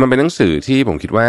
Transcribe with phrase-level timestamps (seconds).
[0.00, 1.28] มันเป็นหนังสือที่ผมคิดว่า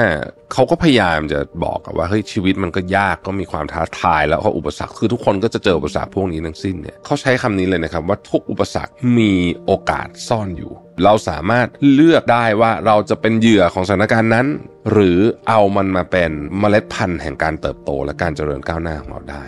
[0.54, 9.34] เขาก็พยายามจะบอกว่าเฮ้ยชีวิตมันก็ยากก็มีความท้าทายแล้วก็อุปสรรคคือทุกคนก็จะเจออุปสรรคพวกนี้ทั้งสิ้นเนี่ยเขาใช้คำนี้เลยนะครับว่าทุกอุปสรรคมี
[9.66, 10.72] โอกาสซ่อนอยู่
[11.04, 14.48] เราสามารถเลือกได้ว่าเราจะเป็นเหยื่อของสถานการณ์นั้น
[14.92, 19.44] หรือเอามันมาเป็นเมล็ดพันธุ์แห่งการเติบโตและการเจริญก้าวหน้าของเราได้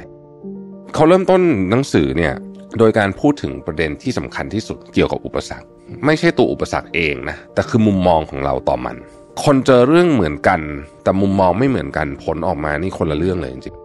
[0.93, 2.33] เขาเริ่มต้นหนังสือเนี่ย
[2.77, 5.67] โดยการพูดถึงประเด็นที่สำคัญที่สุดเกี่ยวกับอุปสรรค
[6.05, 8.97] ไม่ใช่ตัวอุปสรรคเองนะ แต่คือมุมมองของเราต่อมัน
[9.43, 10.61] คนเจอเรื่องเหมือนกัน
[11.03, 13.75] แต่มุมมองไม่เหมือนกันผลออกมานี่คนละเรื่องเลยจริง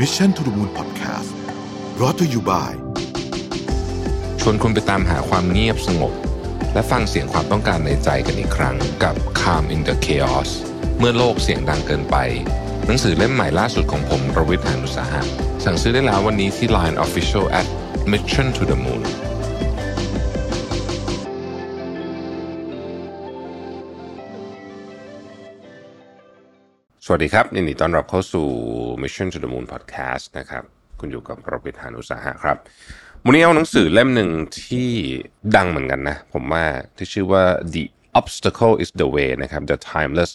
[0.00, 1.30] Mission to the Moon Podcast
[1.96, 2.72] brought to you by
[4.40, 6.12] ชวนคุณไปตามหาความเงียบสงบ
[6.74, 10.50] และฟังเสียงความต้องการในใจกันอีกครั้งกับ Calm in the Chaos
[10.98, 12.16] เมื่อโลกเสียงดังเกินไป
[12.86, 15.22] หนังสือเล่มใหม่ล่าสุดของผมรวิทยานุสาหะ
[15.68, 17.66] สั่งซื้อได้แล้ววันนี้ที่ Line Official at
[18.12, 19.02] Mission to the Moon
[27.04, 28.46] สวัสดีครับยินดีต้อนรับเข้าสู่
[29.02, 30.64] Mission to the Moon Podcast นะครับ
[31.00, 32.56] คุณอยู่กับรวิทยานุสาหะครับ
[33.24, 34.30] วันนี้เอาหนังสือเล่มหนึ่ง
[34.62, 34.90] ที่
[35.56, 36.64] ดังเหมือนกันนะ ผมว่า
[36.96, 37.84] ที่ชื่อว่า The
[38.20, 40.32] Obstacle is the Way นะครับ The Timeless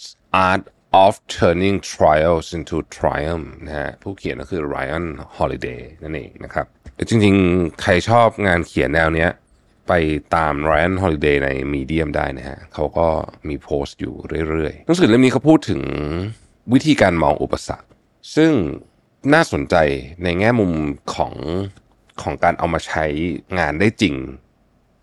[0.47, 0.63] Art
[1.03, 5.05] of Turning Trials into Triumph นะฮะผู้เขียนก็คือ Ryan
[5.37, 6.65] Holiday นั่นเองนะครับ
[7.09, 9.31] จริงๆ ใครชอบงานเขียนแนวเนี้ย
[9.87, 9.93] ไป
[10.35, 13.07] ตาม Ryan Holiday ใน Medium ได้นะฮะเขาก็
[13.49, 14.13] มีโพสต์อยู่
[14.49, 15.81] เรื่อยๆหนังสือเล่มนี้เขาพูดถึง
[16.73, 17.87] วิธีการมองอุปสรรค
[18.35, 18.51] ซึ่ง
[19.33, 19.75] น่าสนใจ
[20.23, 20.71] ในแง่มุม
[21.15, 21.33] ของ
[22.21, 23.05] ของการเอามาใช้
[23.59, 24.15] งานได้จริง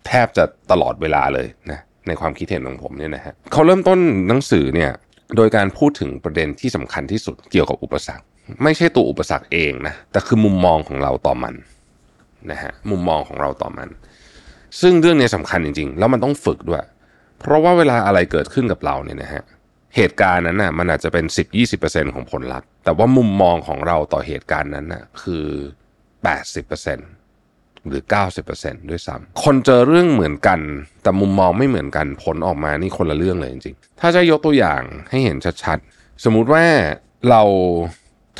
[0.07, 4.91] แทบจะตลอดเวลาเลยนะในความคิดเห็นของผมเนี่ยนะฮะเขาเริ่มต้นหนังสือเนี่ย
[5.35, 8.25] โดยการพูดถึงประเด็นที่สำคัญที่สุดเกี่ยวกับอุปสรรค
[8.63, 11.55] ไม่ใช่ตัวอุปสรรคเองนะแต่คือมุมมองของเราต่อมัน
[12.51, 13.89] นะฮะมุมมองของเราต่อมัน
[14.81, 16.83] ซึ่งเรื่องนี้สำคัญจริงๆ แล้วมันต้องฝึกด้วย
[17.39, 19.43] เพราะว่าเวลาอะไรเกิดขึ้นกับเราเนี่ยนะฮะ
[19.95, 21.25] เหตุการณ์นั้นน่ะมันอาจจะเป็น
[21.71, 25.45] 10-20%ของผลลัพธ์แต่ว่ามุมมองของเราต่อเหตุการณ์นั้นน่ะคือ
[26.35, 27.14] 80%
[27.87, 28.03] หรือ
[28.45, 30.59] 90%ด้วยซ้ำคนเจอเรื่องเหมือนกัน
[31.03, 36.65] แต่มุมมองไม่เหมือนกันผลออกมานี่คนละเรื่องเลยจริงๆ ถ้าจะยกตัวอย่างให้เห็นชัดๆ สมมุติว่า
[37.29, 37.43] เรา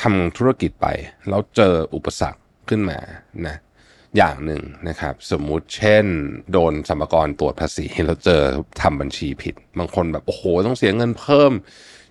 [0.01, 0.88] ทำธุรกิจไป
[1.29, 2.39] แล้วเจออุปสรรค
[2.69, 3.00] ขึ้นมา
[3.47, 3.56] นะ
[4.17, 6.06] อย่างหนึ่งนะครับ สมมุติเช่น
[6.51, 8.41] โดนสมรกรตรวจภาษีแล้วเจอ
[8.81, 11.51] ทำบัญชีผิด บางคนแบบ โอ้โห ต้องเสียเงินเพิ่ม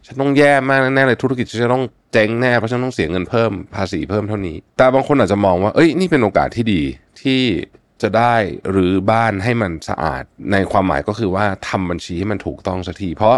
[0.06, 6.82] ฉันต้องแย่มากแน่เลยธุรกิจฉันจะต้องเจ๊งแน่เพราะฉันต้องเสียเงินเพิ่มภาษีเพิ่มเท่านี้ แต่บางคนอาจจะมองว่าเอ้ยนี่เป็นโอกาสที่ดี
[7.22, 7.40] ที่
[8.02, 8.34] จะได้
[8.70, 10.22] หรือบ้านให้มันสะอาด
[10.52, 13.36] ในความหมายก็คือว่าทำบัญชีให้มันถูกต้องสักที เพราะ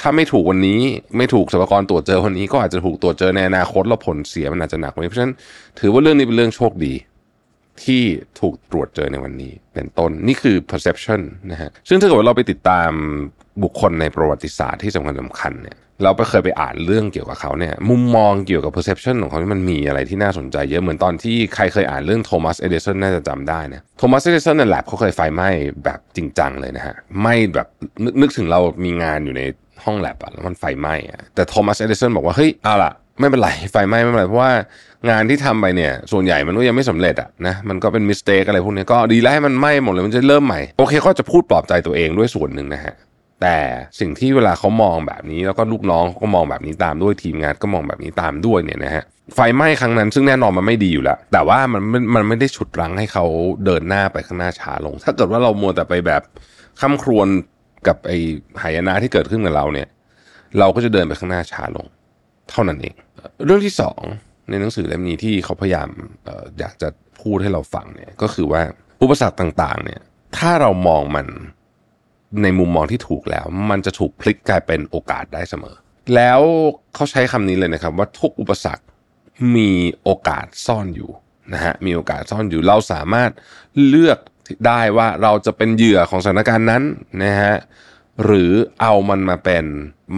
[0.00, 0.80] ถ้าไม่ถูกวันนี้
[1.16, 5.34] ไม่ถูกสมรกรตรวจเจอวันนี้ ก็อาจจะถูกตรวจเจอในอนาคตแล้วผลเสียมันอาจจะหนักกว่านี้เพราะฉะนั้น
[5.80, 6.94] ถือว่าเรื่องนี้เป็นเรื่องโชคดี
[7.84, 8.02] ที่
[8.40, 12.90] ถูกตรวจเจอในวันนี้เป็นต้นนี่คือ perception นะฮะซึ่งถ้าเกิดว่าเราไปติดตาม
[13.62, 25.48] บุคคลในประวัติศาสตร์ที่สำคัญสำคัญเนี่ยเราไปเคยไปอ่านเรื่องเกี่ยวกับเขาเนี่ยมุมมองเกี่ยวกับ perception ของเขาที่มันมีอะไรที่น่าสนใจเยอะเหมือนตอนที่ใครเคยอ่านเรื่องโทมัสเอเดสันน่าจะจำได้นะโทมัสเอเดสันในแลบเขาเคยไฟไหม้
[25.84, 27.68] แบบจริงจังเลยนะฮะไหม้แบบ
[28.04, 29.42] นึกนึกถึงเรามีงานอยู่ใน
[29.84, 34.52] ห้องแลบอะแล้วมันไฟไหม้อะแต่โทมัสเอเดสันบอกว่าเฮ้ยเอาล่ะไม่เป็นไรไฟไหม้ไม่เป็นไรเพราะว่า
[35.10, 42.94] งานที่ทำไปเนี่ย ส่วนใหญ่มันก็ยังไม่สำเร็จอะนะมันก็เป็นมิสเตคอะไรพวกนี้ก็ดีแล้วให้มันไหม้หมดเลยมันจะเริ่มใหม่โอเคเขาจะพูดปลอบใจตัวเองด้วยส่วนหนึ่งนะฮะ
[43.42, 43.56] แต่
[44.00, 51.82] สิ่งที่เวลาเขามองแบบนี้แล้วก็ลูกน้องเขาก็มองแบบนี้ตามด้วยทีมงานก็มองแบบนี้ตามด้วยเนี่ยนะฮะไฟไหม้ครั้งนั้นซึ่งแน่นอนมันไม่ดีอยู่แล้ว แต่ว่ามัน
[52.14, 53.24] มันไม่ได้ฉุดรั้งให้เขา
[53.64, 56.22] เดินหน้าไปข้างหน้าช้าลง ถ้าเกิดว่าเรามัวแต่ไปแบบ
[56.80, 57.28] ข้าครวญ
[57.86, 58.18] กับไอ้
[58.62, 59.88] หายนะที่เกิดขึ้นกับเราเนี่ย
[60.58, 61.86] เราก็จะเดินไปข้างหน้าช้าลง
[62.50, 62.94] เท่านั้นเอง
[63.46, 64.00] เรื่องที่สอง
[64.48, 65.88] ในหนังสือเล่มนี้ที่เขาพยายาม
[66.28, 66.88] อออยากจะ
[67.22, 68.62] พูดให้เราฟังเนี่ยก็คือว่า
[69.02, 70.00] อุปสรรคต่างๆ เนี่ย
[70.38, 71.26] ถ้าเรามองมัน
[72.42, 75.76] ในมุมมองที่ถูกแล้ว มันจะถูกพลิกกลายเป็นโอกาสได้เสมอ
[76.14, 76.40] แล้ว
[76.94, 78.84] เขาใช้คำนี้เลยนะครับ ว่าทุกอุปสรรค
[79.56, 81.10] มีโอกาสซ่อนอยู่
[81.52, 83.30] นะฮะมีโอกาสซ่อนอยู่เราสามารถ
[83.88, 84.18] เลือก
[84.66, 86.82] ได้ว่าเราจะเป็นเหยื่อของสถานการณ์นั้น
[87.22, 87.54] นะฮะ
[88.24, 89.64] หรือเอามันมาเป็น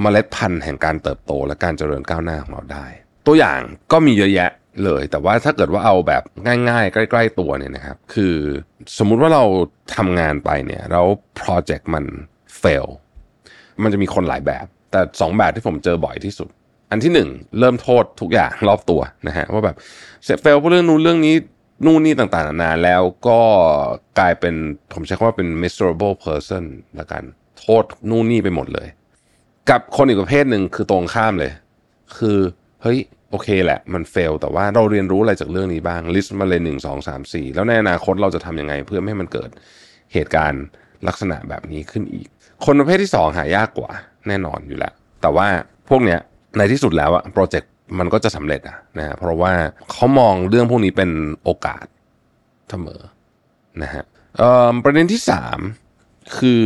[0.01, 2.87] เมล็ดพันธุ์แห่งการเติบโตและการเจริญก้าวหน้าของเราได้
[3.27, 3.61] ตัวอย่าง
[3.93, 4.51] ก็มีเยอะแยะ
[4.85, 6.23] เลย แต่ว่าถ้าเกิดว่าเอาแบบ
[6.69, 8.35] ง่ายๆ ใกล้ ๆ ตัวเนี่ยนะครับ คือ
[8.99, 9.45] สมมุติว่าเรา
[9.97, 12.05] ทำงานไปเนี่ยแล้วโปรเจกต์มัน
[12.63, 12.87] fail
[13.83, 16.49] มันจะมีคนหลายแบบ แต่ 2 แบบที่ผมเจอบ่อยที่สุด
[16.91, 19.77] อันที่ 1 เริ่มโทษทุกอย่างรอบตัวนะฮะว่าแบบ
[20.25, 21.35] เสร็จ fail เพราะเรื่องนู้นเรื่องนี้
[21.87, 23.41] นู่นนี่ต่างๆนานาแล้วก็
[24.19, 24.55] กลายเป็น
[24.93, 26.65] ผมใช้คำว่าเป็น miserable person
[26.99, 27.23] ละกัน
[27.61, 28.89] โทษนู่นนี่ไปหมดเลย
[29.71, 31.53] กับคนอีกประเภทหนึ่งคือตรงข้ามเลย
[32.17, 32.39] คือ
[32.83, 32.99] เฮ้ย
[33.33, 39.51] โอเคแหละ มันเฟล แต่ว่าเราเรียนรู้อะไรจากเรื่องนี้บ้างลิสต์มาเลยหนึ่งสองสามสี่แล้วในอนาคตเราจะทำยังไงเพื่อไม่ให้มันเกิด
[40.13, 40.65] เหตุการณ์
[41.09, 42.29] ลักษณะแบบนี้ขึ้นอีก
[42.65, 43.91] คนประเภทที่2หายากกว่า
[44.29, 45.47] แน่นอนอยู่แล้ว แต่ว่า
[45.89, 46.21] พวกเนี้ย
[46.59, 49.53] ในที่สุดแล้วอะโปรเจกต์มันก็จะสำเร็จอะนะฮะเพราะว่า
[49.91, 51.11] เขามองเรื่องพวกนี้เป็น
[51.45, 51.85] โอกาส
[52.71, 53.01] เสมอ
[53.83, 54.05] นะฮะ
[54.85, 55.21] ประเด็นที่
[55.79, 56.63] 3คือ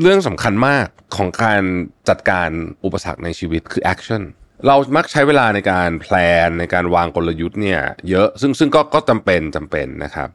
[0.00, 0.86] เรื่องสำคัญมาก
[1.16, 1.62] ของการ
[2.08, 2.50] จัดการ
[2.84, 4.22] อุปสรรคในชีวิตคือ action
[4.66, 6.14] เรามักใช้เวลาในการแพล
[6.46, 7.80] นในการวางกลยุทธ์เนี่ย
[8.10, 10.28] เยอะซึ่งซึ่งก็ก็จำเป็นจำเป็นนะครับ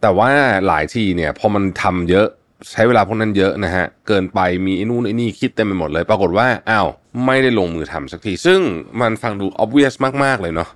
[0.00, 0.30] แต่ว่า
[0.66, 2.26] หลายทีเนี่ยพอมันทำเยอะ
[2.72, 6.88] ใช้เวลาพวกนั้นเยอะนะฮะเกินไปมีไอ้นู่นไอ้นี่คิดเต็มไปหมดเลย ปรากฏว่าอ้าว
[7.26, 8.60] ไม่ได้ลงมือทำสักที ซึ่ง
[9.00, 9.94] มันฟังดู obvious
[10.24, 10.68] มาก ๆ เลยเนาะ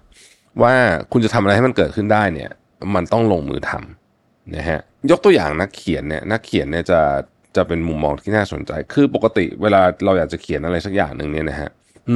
[0.62, 0.74] ว่า
[1.12, 2.50] คุณจะทำอะไรให้มันเกิดขึ้นได้เนี่ย
[2.94, 4.80] มันต้องลงมือทำนะฮะ
[5.10, 7.00] ยกตัวอย่างนักเขียนเนี่ยนักเขียนเนี่ยจะ
[7.56, 11.70] จะเป็นมุมมองที่น่าสนใจ คือปกติเวลาเราอยากจะเขียนอะไรสักอย่างหนึ่งเนี่ยนะฮะ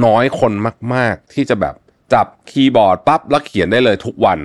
[0.05, 0.53] น้อยคน
[0.93, 1.75] มาก ๆ ที่จะแบบ
[2.13, 4.39] จับคีย์บอร์ดปั๊บแล้วเขียนได้เลยทุกวัน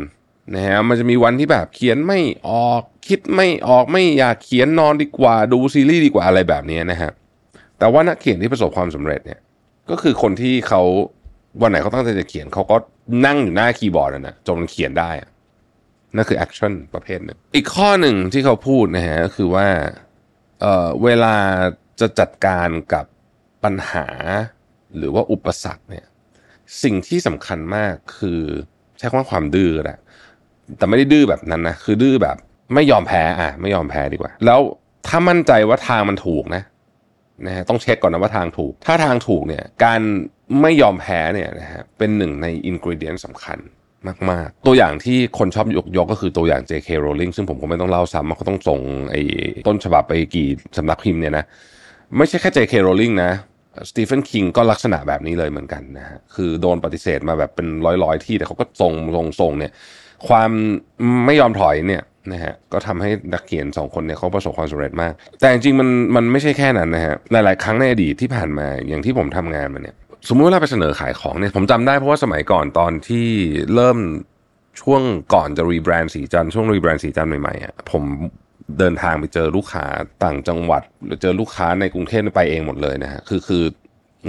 [0.55, 7.11] นะฮะมันจะมีวันที่แบบเขียนไม่ออกคิดไม่ออกไม่อยากเขียนนอนดีกว่า ดูซีรีส์ดีกว่าอะไรแบบนี้นะฮะ
[7.79, 9.41] แต่ว่านักเขียนที่ประสบความสำเร็จเนี่ย
[9.91, 10.83] ก็คือคนที่เขา
[11.61, 12.77] วันไหนเขาตั้งใจจะเขียนเขาก็
[13.27, 15.11] นั่งอยู่หน้าคีย์บอร์ดนะจนเขียนได้
[16.15, 19.69] นั่นคือ action ประเภทหนึ่งอีกข้อหนึ่งที่เขาพูดนะฮะก็คือว่า
[20.61, 21.37] เออเวลา
[22.01, 23.07] จะจัดการกับ
[23.65, 24.07] ปัญหา
[24.99, 26.05] หรือว่าอุปสรรคเนี่ย
[26.83, 28.41] สิ่งที่สำคัญมากคือ
[28.99, 29.99] ใช้คำว่าความดื้อแหละ
[30.79, 32.37] แต่ไม่ได้ดื้อแบบนั้นนะคือดื้อแบบ
[32.75, 34.61] ไม่ยอมแพ้อะไม่ยอมแพ้ดีกว่า แล้ว
[35.07, 36.63] ถ้ามั่นใจว่าทางมันถูกนะ
[37.47, 40.01] นะฮะต้องเช็คก่อนนะว่าทางถูก ถ้าทางถูกเนี่ยการ
[40.61, 43.59] ไม่ยอมแพ้เนี่ยนะฮะเป็นหนึ่งในอินกริเดียนสำคัญ
[44.31, 46.89] มาก ๆ ตัวอย่างที่คนชอบยกยกก็คือตัวอย่าง J.K.
[47.05, 48.81] Rowling ซึ่งผมก็ไม่ต้องเล่าซ้ำมันก็ต้องส่ง
[49.11, 49.23] ไอ้
[49.67, 51.45] ต้นฉบับไปกี่สำนักพิมพ์เนี่ยนะ
[52.17, 52.75] ไม่ใช่แค่ J.K.
[52.87, 53.31] Rowling นะ
[53.89, 57.67] สตีเฟนคิงก็ลักษณะแบบนี้เลยเหมือนกันนะฮะคือโดนปฏิเสธมาแบบเป็น
[58.05, 59.73] ร้อยๆ ที่แต่เขาก็ส่งส่งส่งเนี่ย
[60.29, 60.51] ความ
[61.27, 69.97] ไม่ยอมถอยเนี่ยนะฮะก็ทำให้นักเขียนสองคนเนี่ยเขาประสบความสำเร็จมาก แต่จริงๆมันมันไม่ใช่แค่นั้นนะฮะหลายๆ ครั้งในอดีตที่ผ่านมาอย่างที่ผมทำงานมาเนี่ย
[70.29, 73.27] สมมติว่าเราไปเสนอขายของเนี่ยผมจำได้เพราะว่าสมัยก่อนตอนที่
[73.75, 73.99] เริ่ม
[74.81, 75.03] ช่วง
[75.35, 78.03] ก่อนจะ rebrand ศรีจันทร์ช่วง rebrand ศรีจันทร์ใหม่ๆอะผม
[78.79, 79.85] เดินทางไปเจอลูกค้า
[80.25, 83.65] ต่างจังหวัด หรือเจอลูกค้าในกรุงเทพไปเองหมดเลยนะฮะคือคือ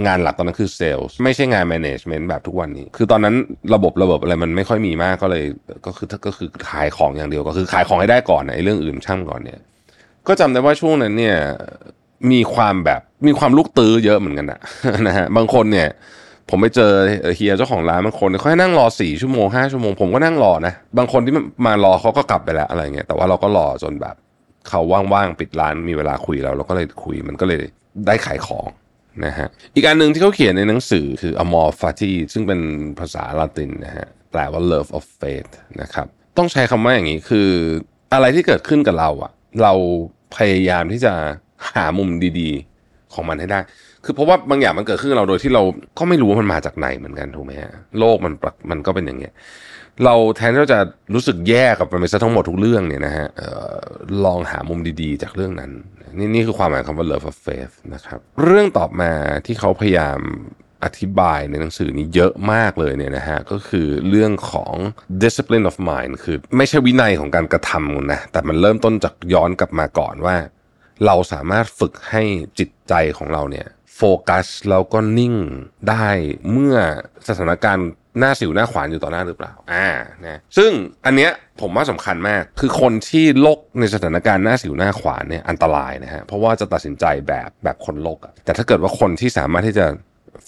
[0.06, 3.36] งานหลักตอนนั้นคือเซลล์ไม่ใช่งาน management แบบทุกวันนี้ คือตอนนั้น
[3.76, 5.44] ระบบระบบอะไรมันไม่ค่อยมีมากก็เลย
[5.86, 9.60] ก็คือก็คือขายของอย่างเดียวก็คือขายของให้ได้ก่อนไอ้เรื่องอื่นช่างก่อนเนี่ย
[10.28, 11.38] ก็จำได้ว่าช่วงนั้นเนี่ย
[12.32, 14.60] มีความแบบมีความลูกตื้อเยอะเหมือนกันนะ
[15.08, 15.90] นะฮะบางคนเนี่ย
[16.50, 16.92] ผมไปเจอ
[17.36, 21.34] เฮียเจ้าของร้านบางคนเขาให้นั่งรอสี่ชั่วโมงห้าชั่วโมงผมก็นั่งรอนะบางคนที่
[21.66, 24.16] มารอเขาก็กลับไปแล้วอะไรเงี้ยแต่ว่าเราก็รอจนแบบ
[24.70, 24.82] เขา
[25.14, 27.60] ว่างๆปิดร้านมีเวลาคุยเราเราก็เลยคุยมันก็เลย
[28.08, 28.68] ได้ขายของ
[29.26, 32.60] นะฮะอีกอันหนึ่งที่เขาเขียนในหนังสือคือ amor fati ซึ่งเป็น
[33.00, 35.52] ภาษาละตินนะฮะแปลว่า love of faith
[35.82, 36.08] นะครับ
[36.38, 37.50] ต้องใช้คำว่าอย่างนี้คือ
[38.14, 39.32] อะไรที่เกิดขึ้นกับเราอะ
[39.64, 39.74] เรา
[40.38, 41.14] พยายามที่จะ
[41.76, 42.10] หามุม
[42.40, 43.60] ดีๆของมันให้ได้
[44.04, 45.64] คือเพราะว่าบางอย่างมันเกิดขึ้นกับเราโดยที่เรา
[45.98, 48.34] ก็ไม่รู้ว่ามันมาจากไหนเหมือนกันถูกไหมฮะโลกมัน
[48.70, 49.34] มันก็เป็นอย่างเงี้ย
[50.04, 50.80] เราแทนที่เราจะ
[51.14, 53.28] รู้สึกแย่กับมันไปซะทั้งหมดทุกเรื่องเนี่ยนะฮะ
[54.26, 55.72] ลองหามุมดีๆ จากเรื่องนั้น
[56.18, 59.12] นี่นี่คือความหมายคำว่า love of faith นะครับ เรื่องต่อมา
[59.46, 60.20] ที่เขาพยายาม
[60.84, 64.74] อธิบายในหนังสือนี้เยอะมากเลยเนี่ยนะฮะก็คือเรื่องของ
[65.24, 70.38] discipline of mind คือไม่ใช่วินัยของการกระทำนะแต่มันเริ่มต้นจากย้อนกลับมาก่อนว่า
[71.06, 72.24] เราสามารถฝึกให้
[72.60, 75.36] จิตใจของเราเนี่ยโฟกัสแล้วก็นิ่ง
[75.90, 76.08] ได้
[76.52, 76.76] เมื่อ
[77.28, 77.88] สถานการณ์
[78.20, 79.88] หน้าสิวหน้าขวานอยู่ต่อหน้าหรือเปล่า อ่า
[80.26, 80.72] นะซึ่ง
[81.06, 81.32] อันเนี้ย
[81.62, 89.86] ผมว่าสำคัญมาก คือคนที่โลกในสถานการณ์หน้าสิวหน้าขวานเนี่ยอันตรายนะฮะ เพราะว่าจะตัดสินใจแบบแบบคนโลกอะแต่ถ้าเกิดว่าคนที่สามารถที่จะ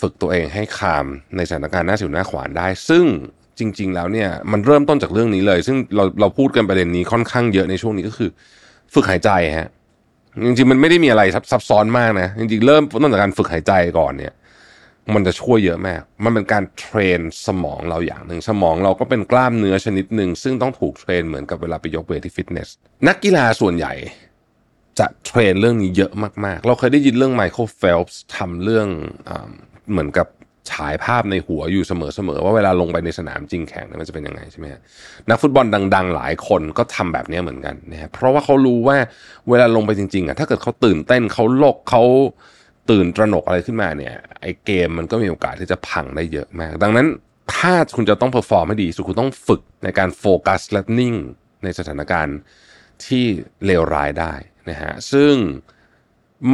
[0.02, 1.06] ฝึกตัวเองให้คาม
[1.36, 3.06] ในสถานการณ์หน้าสิวหน้าขวานได้ ซึ่ง
[3.60, 8.30] จริง ๆ แล้วเนี่ยมันเริ่มต้นจากเรื่องนี้เลย ซึ่งเราเราพูดกันประเด็นนี้ค่อนข้างเยอะในช่วงนี้ก็คือ
[8.94, 9.70] ฝึกหายใจฮะ
[10.46, 14.34] จริงๆมันไม่ได้มีอะไรซับซ้อนมากนะจริงๆเริ่มต้นจากการฝึกหายใจก่อนเนี่ย
[15.16, 22.70] มันจะช่วยเยอะมาก มันเป็นการ train สมองเราอย่างหนึ่ง สมองเราก็เป็นกล้ามเนื้อชนิดหนึ่ง ซึ่งต้องถูก train เหมือนกับเวลาไปยก weight ที่ฟิตเนส
[23.08, 23.94] นักกีฬาส่วนใหญ่
[25.00, 26.12] จะ train เรื่องนี้เยอะ
[26.46, 28.88] มากๆ เราเคยได้ยินเรื่อง Michael Phelps ทำเรื่อง
[29.28, 29.32] อ
[29.92, 30.28] เหมือนกับ
[30.72, 31.94] ฉายภาพในหัวอยู่เส
[32.28, 34.66] มอๆ ว่าเวลาลงไปในสนามจริงแข่งมันจะเป็นยังไงใช่ไหม
[35.30, 38.98] นักฟุตบอลดัง ๆ หลายคนก็ทำแบบนี้เหมือนกันนะเพราะว่าเขารู้ว่า
[39.50, 42.04] เวลาลงไปจริงๆอะถ้าเกิดเขาตื่นเต้นเขาลกเขา
[42.90, 47.08] ตื่นตระหนกอะไรขึ้นมาเนี่ยไอเกมมันก็มีโอกาสที่จะพังได้เยอะมาก ดังนั้น
[47.56, 51.16] ถ้าคุณจะต้อง perform ให้ดีสุดคุณต้องฝึกในการโฟกัสและนิ่ง
[51.64, 52.38] ในสถานการณ์
[53.06, 53.26] ที่
[53.66, 54.34] เลวร้ายได้
[54.70, 55.34] นะฮะซึ่ง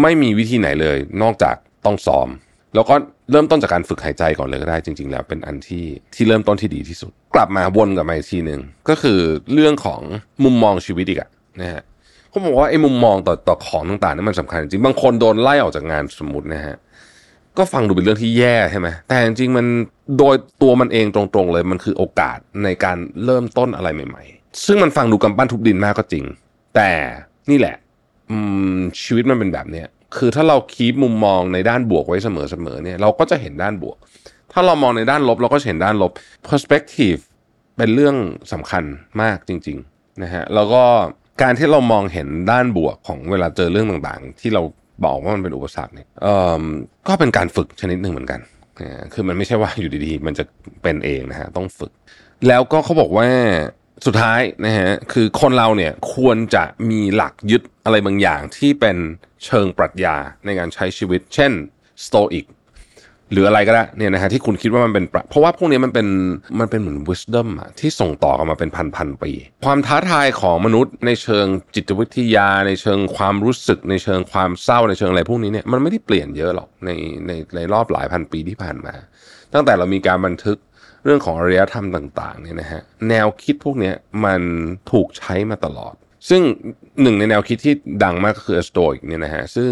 [0.01, 2.27] ไม่มีวิธีไหนเลยนอกจากต้องซ้อม
[2.75, 2.95] แล้วก็
[3.31, 5.85] เริ่มต้นจากการฝึกหายใจก่อนเลยก็ได้จริง ๆ แล้วเป็นอันที่
[6.15, 9.19] ที่เริ่มต้นที่ดีที่สุด กลับมาวนกับมาอีกทีหนึ่งก็คือ
[9.53, 10.01] เรื่องของ
[10.43, 11.29] มุมมองชีวิตอีกอะ
[11.61, 11.83] นะฮะ
[12.33, 16.75] เขาบอกว่าไอ้มุมมองต่อต่อของต่างๆนี่มันสำคัญจริงบางคนโดนไล่ออกจากงานสมมตินะฮะ
[17.57, 19.65] ก็ฟังดูเป็นเรื่องที่แย่ใช่ไหมแต่จริงๆมัน
[20.17, 26.25] โดยตัวมันเองตรงๆเลยมันคือโอกาสในการเริ่มต้นอะไรใหม่ๆ ซึ่งมันฟังดูกำปั้นทุบดินมากก็จริง
[26.75, 26.91] แต่
[27.49, 27.75] นี่แหละ
[29.03, 29.87] ชีวิตมันเป็นแบบเนี้ย
[30.17, 32.29] คือถ้าเราคีบมุมมองในด้านบวกไว้เส
[32.65, 33.97] มอๆเนี่ยเราก็จะเห็นด้านบวก
[34.51, 36.11] ถ้าเรามองในด้านลบเราก็เห็นด้านลบ
[36.49, 37.19] perspective
[37.77, 38.15] เป็นเรื่อง
[38.53, 38.83] สำคัญ
[39.21, 40.83] มากจริงๆนะฮะแล้วก็
[41.41, 44.61] การที่เรามองเห็นด้านบวกของเวลาเจอเรื่องต่างๆ ที่เรา
[45.05, 46.07] บอกว่ามันเป็นอุปสรรคเนี่ย
[47.07, 48.39] ก็เป็นการฝึกชนิดหนึ่งเหมือนกัน
[49.13, 50.43] คือมันไม่ใช่ว่าอยู่ดีๆ มันจะ
[50.83, 51.91] เป็นเองนะฮะต้องฝึก
[52.47, 53.27] แล้วก็เขาบอกว่า
[54.05, 58.97] สุดท้ายนะฮะคือคนเราเนี่ยควรจะมีหลักยึดอะไรบางอย่างที่เป็น
[59.45, 61.51] เชิงปรัชญาในการใช้ชีวิต เช่น
[62.05, 62.45] สโตอิก
[63.31, 66.07] หรืออะไรก็ได้เนี่ยนะฮะที่คุณคิดว่ามันเป็นเพราะว่าพวกนี้มันเป็น
[66.59, 69.31] มันเป็นเหมือน wisdom อะที่ส่งต่อกันมาเป็นพันพันปี
[69.65, 76.89] ความท้าทายของมนุษย์ในเชิงจิตวิทยา ในเชิงความรู้สึก ในเชิงความเศร้าในเชิงอะไรพวกนี้เนี่ยมันไม่ได้เปลี่ยนเยอะหรอกใน
[77.27, 78.93] ในในรอบหลายพันปีที่ผ่านมา
[79.53, 80.57] ตั้งแต่เรามีการบันทึก
[81.05, 83.91] เรื่องของอารยธรรมต่างๆเนี่ยนะฮะแนวคิดพวกนี้
[84.25, 84.41] มัน
[84.91, 85.95] ถูกใช้มาตลอด
[86.29, 86.41] ซึ่ง
[87.01, 89.69] หนึ่งในแนวคิดที่ดังมากก็คือสโตอิกเนี่ยนะฮะซึ่ง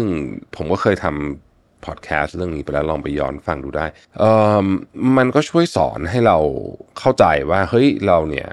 [0.56, 1.51] ผมก็เคยทำ
[1.86, 3.86] พอดแคสต์เรื่องนี้ไปแล้วลองไปย้อนฟังดูได้
[4.18, 4.24] เอ
[4.56, 4.66] อ
[5.16, 6.36] มันก็ช่วยสอนให้เรา
[6.98, 8.48] เข้าใจว่าเฮ้ยเราเนี่ย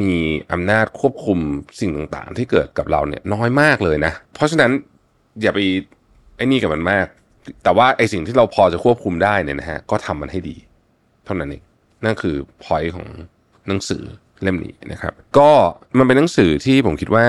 [0.00, 0.14] มี
[0.52, 1.38] อำนาจควบคุม
[1.80, 4.70] สิ่งต่างๆ ที่เกิดกับเราเนี่ยน้อยมากเลยนะ เพราะฉะนั้น
[5.42, 5.58] อย่าไป
[6.36, 7.06] ไอ้นี่กับมันมาก
[7.64, 10.56] แต่ว่าไอ้สิ่งที่เราพอจะควบคุมได้เนี่ยนะฮะก็ทำมันให้ดี
[11.24, 11.62] เท่านั้นเอง
[12.04, 13.06] นั่นคือ point ของ
[13.68, 14.04] หนังสือ
[14.44, 15.50] เล่มนี้นะครับ ก็
[15.98, 17.26] มันเป็นหนังสือที่ผมคิดว่า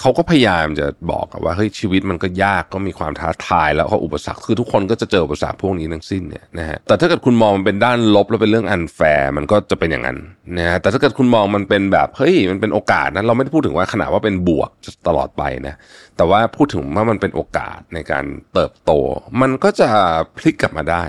[0.00, 10.18] เขาก็พยายามจะบอกว่าเฮ้ยชีวิตมันก็ยากก็มีความท้าทายแล้วก็อุปสรรคคือทุกคนก็จะเจออุปสรรคพวกนี้ทั้งสิ้นเนี่ยนะฮะแต่ถ้าเกิดคุณมองมันเป็นด้านลบแล้วเป็นเรื่อง unfair มันก็จะเป็นอย่างนั้น
[10.58, 14.70] นะฮะแต่ถ้าเกิดคุณมองมันเป็นแบบเฮ้ยมันเป็นโอกาสนะเราไม่ได้พูดถึงว่าขนาดว่าเป็นบวก
[15.08, 15.74] ตลอดไปนะ
[16.16, 18.92] แต่ว่าพูดถึงว่ามันเป็นโอกาสในการเติบโต
[19.40, 19.88] มันก็จะ
[20.36, 21.04] พลิกกลับมาได้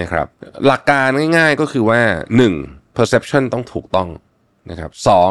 [0.00, 0.26] นะครับ
[0.66, 2.00] หลักการง่ายๆก็คือว่า
[2.48, 2.96] 1.
[2.96, 4.08] perception ต้องถูกต้อง
[4.70, 5.30] นะครับสอง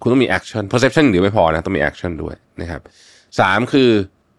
[0.00, 2.80] คุณต้องมี action perception เดียวไม่พอนะต้องมี action ด้วยนะครับ
[3.40, 3.90] สามคือ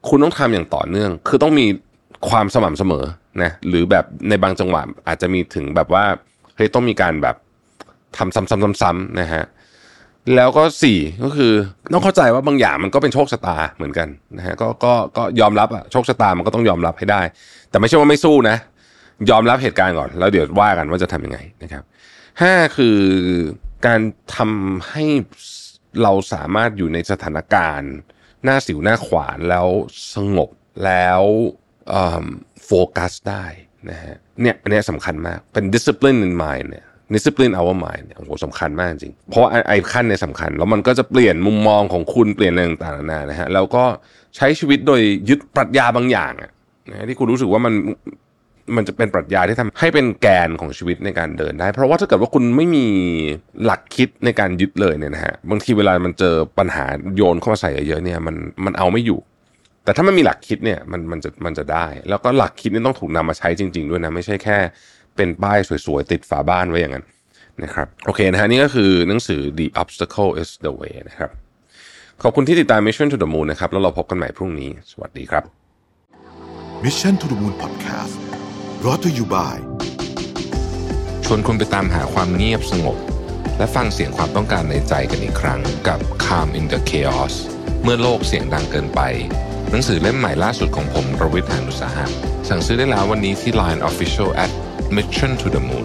[0.10, 1.66] คุณต้องทำอย่างต่อเนื่อง คือต้องมี
[2.30, 3.06] ความสม่ำเสมอ
[3.44, 6.04] นะหรือแบบในบางจังหวะอาจจะมีถึงแบบว่า
[6.56, 7.36] เฮ้ยต้องมีการแบบ
[8.18, 9.44] ทำซ้ำๆๆๆนะฮะ
[10.36, 11.54] แล้วก็สี่ก็คือ
[11.94, 17.22] ต้องเข้าใจว่าบางอย่างมันก็เป็นโชคชะตาเหมือนกันนะฮะก็ก็ก็ยอมรับอะโชคชะตามันก็ต้องยอมรับให้ได้
[17.70, 18.58] แต่ไม่ใช่ว่าไม่สู้นะ
[19.30, 21.84] ยอมรับเหตุการณ์ก่อน แล้วเดี๋ยวว่ากันว่าจะทำยังไงนะครับ
[22.42, 22.98] ห้าคือ
[23.86, 24.02] การ
[24.36, 25.06] ทำให้
[26.04, 27.94] เราสามารถอยู่ในสถานการณ์
[28.44, 29.68] หน้าสิวหน้าขวานแล้ว
[30.16, 30.50] สงบ
[30.86, 31.22] แล้ว
[32.66, 33.46] โฟกัสได้
[33.90, 36.86] นะฮะเนี่ยอันนี้สำคัญมากเป็น discipline in mind เนี่ย
[37.16, 43.84] discipline our mind เนี่ยโอ้โหสำคัญมากจริง เพราะไอ้ขั้นในสำคัญ แล้วมันก็จะเปลี่ยนมุมมองของคุณเปลี่ยนอะไรต่างๆนานานะฮะแล้วก็
[44.36, 46.52] ใช้ชีวิตโดยยึดปรัชญาบางอย่างอะ
[46.90, 47.74] นะที่คุณรู้สึกว่ามัน
[48.76, 52.86] มันจะเป็นปรัชญาที่ทำให้เป็นแกนของชีวิตในการเดินได้ เพราะว่าถ้าเกิดว่าคุณไม่มี
[53.64, 59.20] หลักคิดในการยึดเลยเนี่ยนะฮะบางทีเวลามันเจอปัญหาโยนเข้ามาใส่เยอะๆเนี่ยมันมันเอาไม่อยู่
[59.84, 64.58] แต่ถ้ามันมีหลักคิดเนี่ยมันมันจะมันจะได้ แล้วก็หลักคิดนี่ต้องถูกนำมาใช้จริง ๆ ด้วยนะไม่ใช่แค่
[65.16, 67.06] เป็นป้ายสวยๆติดฝาบ้านไว้อย่างนั้น
[67.64, 71.30] นะครับโอเคนะฮะนี่ก็คือหนังสือ The Obstacle is the Way นะครับ
[72.24, 75.44] ขอบคุณที่ติดตาม Mission to the Moon นะครับแล้วเราพบกันใหม่พรุ่งนี้ สวัสดีครับ
[76.84, 78.33] Mission to the Moon Podcast
[78.88, 79.60] รอ t อยู่บ่าย
[81.26, 82.98] ชวนคุณไปตามหาความเงียบสงบ
[83.58, 87.34] และฟังเสียงความต้องการในใจกันอีกครั้งกับ Calm in the Chaos
[87.84, 89.02] เมื่อโลกเสียงดังเกินไป
[89.72, 92.06] หนังสือเล่มใหม่ล่าสุดของผมรวิทยานุสาหะ
[92.50, 94.52] สั่งซื้อได้แล้ววันนี้ที่ Line Official at
[94.96, 95.83] Mission to the Moon